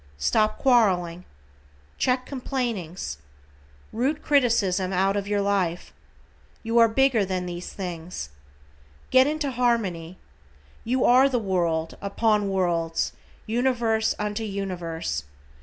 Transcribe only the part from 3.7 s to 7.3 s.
Root criticism out of your life. You are bigger